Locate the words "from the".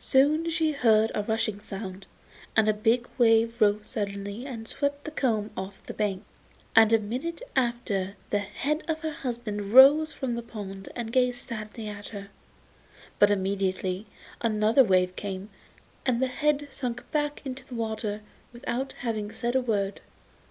10.14-10.42